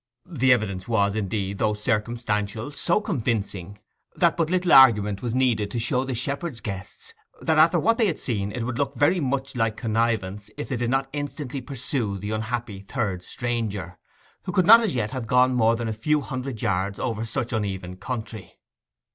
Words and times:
The 0.25 0.51
evidence 0.51 0.87
was, 0.87 1.13
indeed, 1.13 1.59
though 1.59 1.75
circumstantial, 1.75 2.71
so 2.71 2.99
convincing, 3.01 3.77
that 4.15 4.35
but 4.35 4.49
little 4.49 4.73
argument 4.73 5.21
was 5.21 5.35
needed 5.35 5.69
to 5.69 5.77
show 5.79 6.03
the 6.05 6.15
shepherd's 6.15 6.59
guests 6.59 7.13
that 7.39 7.59
after 7.59 7.77
what 7.79 7.99
they 7.99 8.07
had 8.07 8.17
seen 8.17 8.51
it 8.51 8.63
would 8.63 8.79
look 8.79 8.95
very 8.95 9.19
much 9.19 9.55
like 9.55 9.77
connivance 9.77 10.49
if 10.57 10.69
they 10.69 10.77
did 10.77 10.89
not 10.89 11.07
instantly 11.13 11.61
pursue 11.61 12.17
the 12.17 12.31
unhappy 12.31 12.79
third 12.81 13.21
stranger, 13.21 13.99
who 14.45 14.51
could 14.51 14.65
not 14.65 14.79
as 14.81 14.95
yet 14.95 15.11
have 15.11 15.27
gone 15.27 15.53
more 15.53 15.75
than 15.75 15.87
a 15.87 15.93
few 15.93 16.21
hundred 16.21 16.59
yards 16.63 16.99
over 16.99 17.23
such 17.23 17.53
uneven 17.53 17.95
country. 17.95 18.57